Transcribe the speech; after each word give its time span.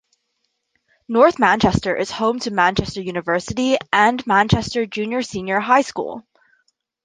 North 1.07 1.37
Manchester 1.37 1.95
is 1.95 2.09
home 2.09 2.39
to 2.39 2.49
Manchester 2.49 3.01
University 3.03 3.77
and 3.93 4.25
Manchester 4.25 4.87
Junior-Senior 4.87 5.59
High 5.59 5.83
School. 5.83 6.25